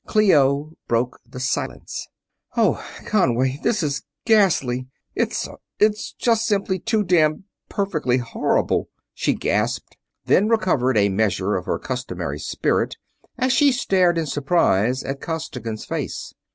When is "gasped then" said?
9.35-10.49